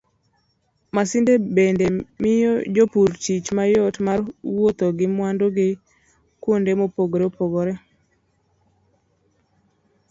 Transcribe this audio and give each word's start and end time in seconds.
Masinde 0.95 1.33
bende 1.55 1.85
miyo 2.21 2.53
jopur 2.75 3.09
tich 3.23 3.47
mayot 3.57 3.95
mar 4.05 4.19
wuotho 4.55 4.87
gi 4.97 5.07
mwandu 5.15 5.45
gi 5.55 5.69
kuonde 6.41 6.71
mopogore 6.79 7.25
opogore. 7.31 7.73